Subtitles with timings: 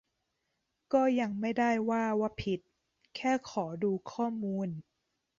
[0.93, 2.59] ก็ยังไม่ได้ว่าว่าผิด
[3.15, 4.69] แค่ขอดูข้อมูล